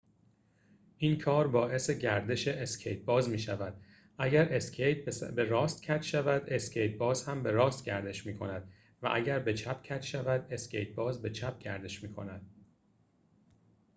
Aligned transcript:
این 0.97 1.17
کار 1.17 1.47
باعث 1.47 1.89
گردش 1.89 2.47
اسکیت‌باز 2.47 3.29
می‌شود 3.29 3.81
اگر 4.17 4.49
اسکیت 4.53 5.23
به 5.23 5.43
راست 5.43 5.85
کج 5.87 6.01
شود 6.03 6.43
اسکیت‌باز 6.49 7.23
هم 7.23 7.43
به 7.43 7.51
راست 7.51 7.85
گردش 7.85 8.25
می‌کند 8.25 8.71
و 9.01 9.09
اگر 9.13 9.39
به 9.39 9.53
چپ 9.53 9.83
کج 9.83 10.01
شود 10.05 10.47
اسکیت‌باز 10.53 11.21
به 11.21 11.29
چپ 11.29 11.59
گردش 11.59 12.03
می‌کند 12.03 12.49